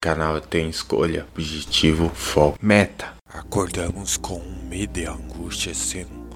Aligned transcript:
Canal 0.00 0.40
tem 0.40 0.70
escolha, 0.70 1.26
objetivo, 1.34 2.08
foco, 2.08 2.56
meta. 2.62 3.14
Acordamos 3.28 4.16
com 4.16 4.40
medo 4.68 4.96
e 4.96 5.04
angústia 5.04 5.74
sendo 5.74 6.30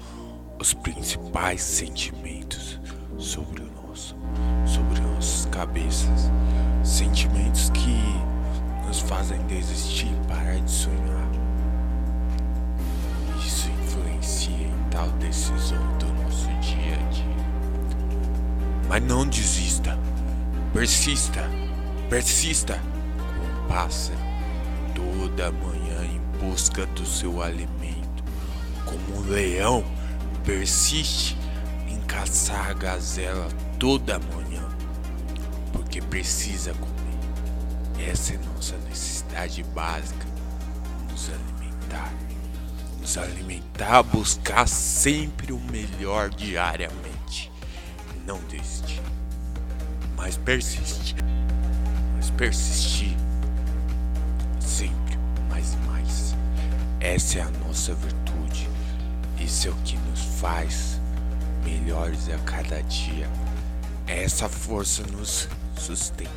os 0.59 0.73
principais 0.73 1.61
sentimentos 1.61 2.77
sobre 3.17 3.61
o 3.61 3.71
nosso, 3.71 4.17
sobre 4.65 4.99
nossas 4.99 5.45
cabeças. 5.45 6.29
Sentimentos 6.83 7.69
que 7.69 8.85
nos 8.85 8.99
fazem 8.99 9.41
desistir 9.47 10.07
e 10.11 10.27
parar 10.27 10.59
de 10.59 10.69
sonhar. 10.69 11.31
Isso 13.39 13.69
influencia 13.69 14.67
em 14.67 14.89
tal 14.91 15.07
decisão 15.11 15.97
do 15.99 16.07
nosso 16.21 16.49
dia 16.59 16.95
a 16.95 17.09
dia. 17.11 17.45
Mas 18.89 19.03
não 19.03 19.25
desista. 19.25 19.97
Persista. 20.73 21.49
Persista. 22.09 22.92
Pássaro 23.73 24.19
toda 24.93 25.51
manhã 25.51 26.05
em 26.05 26.19
busca 26.37 26.85
do 26.85 27.03
seu 27.07 27.41
alimento. 27.41 28.23
Como 28.85 29.17
um 29.17 29.21
leão 29.21 29.83
persiste 30.45 31.35
em 31.87 31.99
caçar 32.01 32.69
a 32.69 32.73
gazela 32.73 33.47
toda 33.79 34.19
manhã. 34.19 34.61
Porque 35.71 35.99
precisa 35.99 36.71
comer. 36.75 38.07
Essa 38.07 38.35
é 38.35 38.39
nossa 38.53 38.77
necessidade 38.87 39.63
básica. 39.63 40.27
Nos 41.09 41.31
alimentar. 41.31 42.13
Nos 43.01 43.17
alimentar, 43.17 44.03
buscar 44.03 44.67
sempre 44.67 45.51
o 45.51 45.59
melhor 45.59 46.29
diariamente. 46.29 47.51
Não 48.23 48.37
desistir. 48.43 49.01
Mas 50.15 50.37
persiste. 50.37 51.15
Mas 52.15 52.29
persistir. 52.29 53.22
Essa 57.03 57.39
é 57.39 57.41
a 57.41 57.49
nossa 57.67 57.93
virtude. 57.93 58.69
Isso 59.37 59.67
é 59.67 59.71
o 59.71 59.75
que 59.83 59.97
nos 59.97 60.21
faz 60.39 61.01
melhores 61.65 62.29
a 62.29 62.37
cada 62.45 62.81
dia. 62.83 63.29
Essa 64.07 64.47
força 64.47 65.03
nos 65.11 65.49
sustenta. 65.77 66.31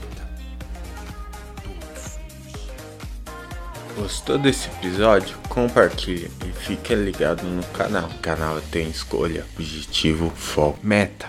Todos. 1.63 2.19
Gostou 3.95 4.39
desse 4.39 4.67
episódio? 4.67 5.39
Compartilhe 5.49 6.29
e 6.45 6.53
fique 6.53 6.97
ligado 6.97 7.45
no 7.45 7.63
canal. 7.67 8.09
O 8.09 8.19
canal 8.19 8.61
tem 8.61 8.91
escolha, 8.91 9.47
objetivo, 9.57 10.31
foco, 10.31 10.81
meta. 10.83 11.29